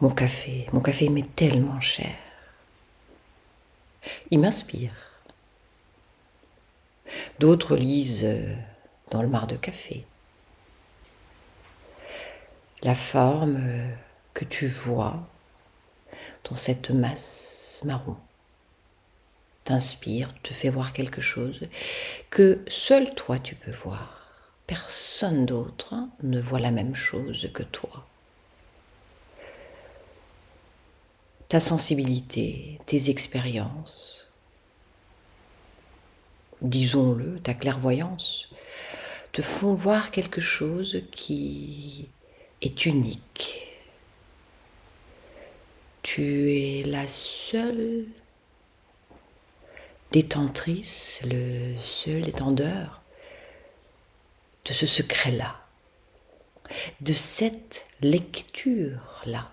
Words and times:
Mon 0.00 0.10
café, 0.10 0.66
mon 0.72 0.80
café 0.80 1.08
m'est 1.08 1.34
tellement 1.34 1.80
cher. 1.80 2.14
Il 4.30 4.38
m'inspire. 4.38 4.92
D'autres 7.38 7.76
lisent 7.76 8.24
euh, 8.24 8.54
dans 9.10 9.22
le 9.22 9.28
mar 9.28 9.46
de 9.46 9.56
café. 9.56 10.04
La 12.82 12.94
forme 12.94 13.56
euh, 13.60 13.94
que 14.34 14.44
tu 14.44 14.68
vois 14.68 15.26
dans 16.48 16.56
cette 16.56 16.90
masse 16.90 17.82
marron 17.84 18.16
t'inspire, 19.68 20.32
te 20.42 20.54
fait 20.54 20.70
voir 20.70 20.94
quelque 20.94 21.20
chose 21.20 21.68
que 22.30 22.64
seul 22.68 23.14
toi 23.14 23.38
tu 23.38 23.54
peux 23.54 23.70
voir. 23.70 24.32
Personne 24.66 25.44
d'autre 25.44 25.94
ne 26.22 26.40
voit 26.40 26.58
la 26.58 26.70
même 26.70 26.94
chose 26.94 27.50
que 27.52 27.62
toi. 27.62 28.06
Ta 31.48 31.60
sensibilité, 31.60 32.78
tes 32.84 33.08
expériences, 33.08 34.26
disons-le, 36.60 37.40
ta 37.40 37.54
clairvoyance, 37.54 38.50
te 39.32 39.40
font 39.40 39.72
voir 39.72 40.10
quelque 40.10 40.42
chose 40.42 41.02
qui 41.10 42.08
est 42.60 42.84
unique. 42.84 43.66
Tu 46.02 46.52
es 46.52 46.82
la 46.84 47.08
seule 47.08 48.04
détentrice, 50.10 51.20
le 51.24 51.74
seul 51.82 52.22
détendeur 52.22 53.02
de 54.66 54.72
ce 54.74 54.84
secret-là, 54.84 55.56
de 57.00 57.12
cette 57.14 57.86
lecture-là. 58.02 59.50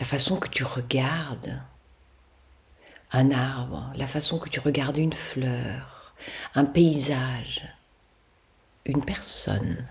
La 0.00 0.06
façon 0.06 0.36
que 0.36 0.48
tu 0.48 0.64
regardes 0.64 1.60
un 3.12 3.30
arbre, 3.30 3.92
la 3.94 4.08
façon 4.08 4.38
que 4.38 4.48
tu 4.48 4.58
regardes 4.58 4.96
une 4.96 5.12
fleur, 5.12 6.14
un 6.54 6.64
paysage, 6.64 7.62
une 8.84 9.04
personne. 9.04 9.86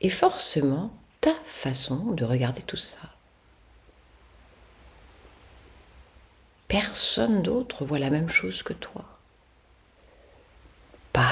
Et 0.00 0.10
forcément, 0.10 0.92
ta 1.20 1.34
façon 1.46 2.10
de 2.10 2.24
regarder 2.24 2.62
tout 2.62 2.76
ça. 2.76 3.14
Personne 6.66 7.42
d'autre 7.42 7.84
voit 7.84 8.00
la 8.00 8.10
même 8.10 8.28
chose 8.28 8.64
que 8.64 8.72
toi. 8.72 9.04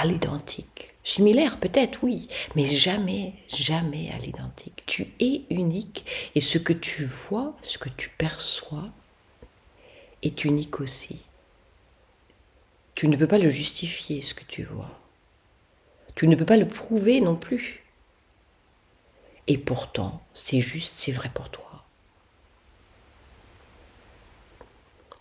À 0.01 0.07
l'identique. 0.07 0.95
Similaire 1.03 1.61
peut-être, 1.61 2.03
oui, 2.03 2.27
mais 2.57 2.65
jamais, 2.65 3.35
jamais 3.51 4.11
à 4.15 4.19
l'identique. 4.19 4.83
Tu 4.87 5.13
es 5.21 5.45
unique 5.51 6.07
et 6.35 6.41
ce 6.41 6.57
que 6.57 6.73
tu 6.73 7.05
vois, 7.05 7.55
ce 7.61 7.77
que 7.77 7.91
tu 7.91 8.09
perçois, 8.09 8.89
est 10.23 10.47
unique 10.47 10.81
aussi. 10.81 11.21
Tu 12.95 13.09
ne 13.09 13.17
peux 13.19 13.27
pas 13.27 13.37
le 13.37 13.51
justifier, 13.51 14.23
ce 14.23 14.33
que 14.33 14.45
tu 14.45 14.63
vois. 14.63 14.99
Tu 16.15 16.27
ne 16.29 16.35
peux 16.35 16.47
pas 16.47 16.57
le 16.57 16.67
prouver 16.67 17.21
non 17.21 17.37
plus. 17.37 17.85
Et 19.49 19.59
pourtant, 19.59 20.23
c'est 20.33 20.61
juste, 20.61 20.95
c'est 20.97 21.13
vrai 21.13 21.31
pour 21.35 21.51
toi. 21.51 21.85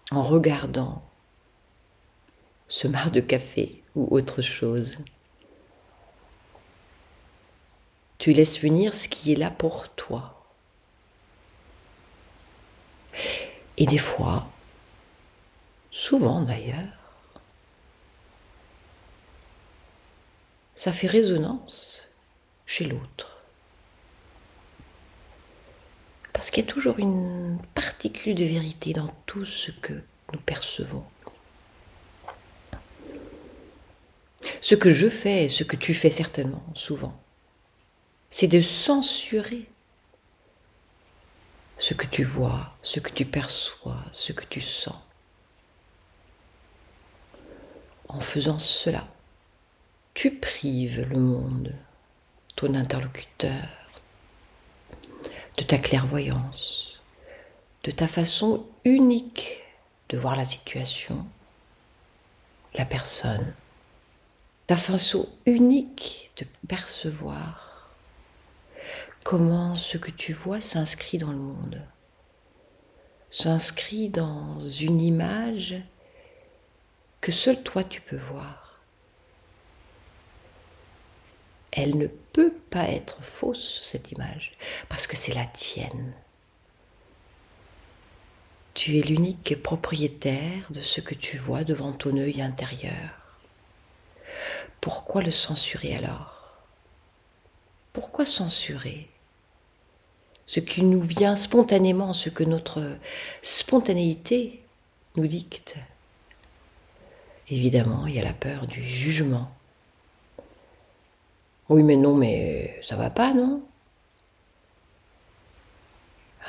En 0.09 0.21
regardant 0.21 1.03
ce 2.69 2.87
mar 2.87 3.11
de 3.11 3.19
café 3.19 3.78
ou 3.95 4.07
autre 4.15 4.41
chose, 4.41 4.97
tu 8.17 8.33
laisses 8.33 8.59
venir 8.59 8.93
ce 8.93 9.07
qui 9.07 9.31
est 9.31 9.35
là 9.35 9.49
pour 9.49 9.89
toi. 9.89 10.35
Et 13.77 13.85
des 13.85 13.97
fois, 13.97 14.49
souvent 15.89 16.41
d'ailleurs, 16.41 16.99
ça 20.75 20.91
fait 20.91 21.07
résonance 21.07 22.09
chez 22.65 22.85
l'autre. 22.85 23.37
Parce 26.33 26.51
qu'il 26.51 26.63
y 26.63 26.67
a 26.67 26.71
toujours 26.71 26.99
une 26.99 27.57
particule 27.75 28.35
de 28.35 28.45
vérité 28.45 28.93
dans 28.93 29.13
tout 29.25 29.43
ce 29.43 29.71
que 29.71 29.93
nous 30.31 30.39
percevons. 30.39 31.03
Ce 34.69 34.75
que 34.75 34.93
je 34.93 35.07
fais, 35.07 35.47
ce 35.47 35.63
que 35.63 35.75
tu 35.75 35.95
fais 35.95 36.11
certainement, 36.11 36.63
souvent, 36.75 37.19
c'est 38.29 38.45
de 38.45 38.61
censurer 38.61 39.67
ce 41.79 41.95
que 41.95 42.05
tu 42.05 42.23
vois, 42.23 42.77
ce 42.83 42.99
que 42.99 43.09
tu 43.09 43.25
perçois, 43.25 44.05
ce 44.11 44.31
que 44.31 44.45
tu 44.45 44.61
sens. 44.61 44.99
En 48.09 48.19
faisant 48.19 48.59
cela, 48.59 49.07
tu 50.13 50.35
prives 50.39 51.01
le 51.01 51.19
monde, 51.19 51.73
ton 52.55 52.75
interlocuteur, 52.75 53.69
de 55.57 55.63
ta 55.63 55.79
clairvoyance, 55.79 57.01
de 57.85 57.89
ta 57.89 58.07
façon 58.07 58.67
unique 58.85 59.63
de 60.09 60.19
voir 60.19 60.35
la 60.35 60.45
situation, 60.45 61.25
la 62.75 62.85
personne, 62.85 63.51
ta 64.69 64.77
façon 64.77 65.27
unique 65.47 66.31
de 66.37 66.45
percevoir 66.67 67.89
comment 69.25 69.73
ce 69.73 69.97
que 69.97 70.11
tu 70.11 70.31
vois 70.31 70.61
s'inscrit 70.61 71.17
dans 71.17 71.31
le 71.31 71.39
monde, 71.39 71.81
s'inscrit 73.31 74.09
dans 74.09 74.59
une 74.59 75.01
image 75.01 75.75
que 77.19 77.31
seul 77.31 77.63
toi 77.63 77.83
tu 77.83 77.99
peux 77.99 78.15
voir 78.15 78.79
elle 81.71 81.97
ne 81.97 82.07
peut 82.07 82.53
pas 82.69 82.89
être 82.89 83.23
fausse, 83.23 83.81
cette 83.81 84.11
image, 84.11 84.53
parce 84.87 85.07
que 85.07 85.15
c'est 85.15 85.33
la 85.33 85.45
tienne. 85.45 86.13
Tu 88.75 88.97
es 88.97 89.01
l'unique 89.01 89.61
propriétaire 89.63 90.69
de 90.71 90.81
ce 90.81 90.99
que 90.99 91.15
tu 91.15 91.37
vois 91.37 91.63
devant 91.63 91.93
ton 91.93 92.17
œil 92.17 92.41
intérieur. 92.41 93.18
Pourquoi 94.81 95.21
le 95.21 95.31
censurer 95.31 95.95
alors? 95.95 96.63
Pourquoi 97.93 98.25
censurer? 98.25 99.09
Ce 100.45 100.59
qui 100.59 100.83
nous 100.83 101.01
vient 101.01 101.35
spontanément, 101.35 102.13
ce 102.13 102.29
que 102.29 102.43
notre 102.43 102.97
spontanéité 103.41 104.63
nous 105.15 105.27
dicte. 105.27 105.77
Évidemment, 107.49 108.07
il 108.07 108.15
y 108.15 108.19
a 108.19 108.23
la 108.23 108.33
peur 108.33 108.67
du 108.67 108.81
jugement. 108.81 109.51
Oui, 111.67 111.83
mais 111.83 111.95
non, 111.95 112.15
mais 112.15 112.79
ça 112.81 112.95
va 112.95 113.09
pas, 113.09 113.33
non? 113.33 113.61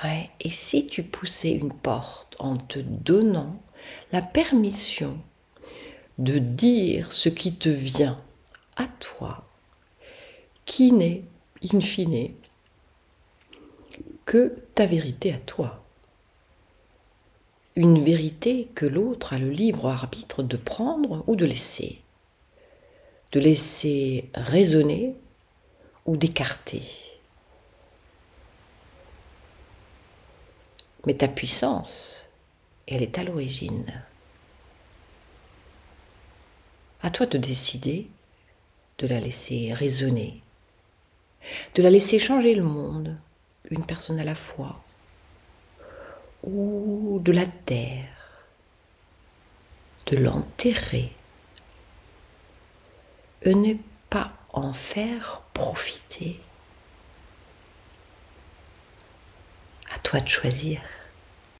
Ouais. 0.05 0.31
Et 0.41 0.49
si 0.49 0.87
tu 0.87 1.03
poussais 1.03 1.53
une 1.53 1.73
porte 1.73 2.37
en 2.39 2.57
te 2.57 2.79
donnant 2.79 3.61
la 4.13 4.23
permission 4.23 5.19
de 6.21 6.39
dire 6.39 7.13
ce 7.13 7.29
qui 7.29 7.55
te 7.55 7.69
vient 7.69 8.23
à 8.77 8.87
toi, 8.87 9.45
qui 10.65 10.93
n'est, 10.93 11.25
in 11.73 11.81
fine, 11.81 12.33
que 14.25 14.55
ta 14.75 14.87
vérité 14.87 15.33
à 15.33 15.39
toi. 15.39 15.85
Une 17.75 18.03
vérité 18.05 18.69
que 18.75 18.87
l'autre 18.87 19.33
a 19.33 19.39
le 19.39 19.51
libre 19.51 19.89
arbitre 19.89 20.43
de 20.43 20.57
prendre 20.57 21.25
ou 21.27 21.35
de 21.35 21.47
laisser 21.47 22.01
de 23.33 23.41
laisser 23.41 24.29
résonner 24.35 25.15
ou 26.07 26.17
d'écarter. 26.17 26.83
Mais 31.07 31.15
ta 31.15 31.29
puissance, 31.29 32.25
elle 32.87 33.03
est 33.03 33.19
à 33.19 33.25
l'origine. 33.25 34.05
À 37.03 37.11
toi 37.11 37.27
de 37.27 37.39
décider 37.39 38.09
de 38.99 39.07
la 39.07 39.21
laisser 39.21 39.73
résonner, 39.73 40.43
de 41.75 41.83
la 41.83 41.91
laisser 41.91 42.19
changer 42.19 42.55
le 42.55 42.63
monde, 42.63 43.17
une 43.71 43.85
personne 43.85 44.21
à 44.21 44.25
la 44.25 44.35
fois, 44.35 44.83
ou 46.43 47.19
de 47.23 47.33
la 47.33 47.47
terre, 47.47 48.45
de 50.07 50.17
l'enterrer 50.19 51.13
ne 53.47 53.75
pas 54.11 54.33
en 54.53 54.73
faire 54.73 55.43
profiter. 55.55 56.37
À 59.95 59.99
toi 60.01 60.21
de 60.21 60.29
choisir. 60.29 60.81